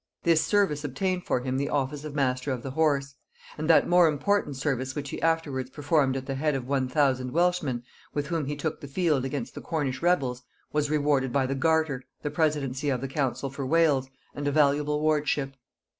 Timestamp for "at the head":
6.17-6.55